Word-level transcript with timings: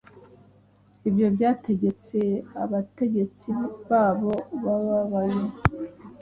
Ibyo 1.07 1.27
byategetse 1.35 2.17
abategetsi 2.63 3.49
babo 3.89 4.33
bababaye 4.63 5.43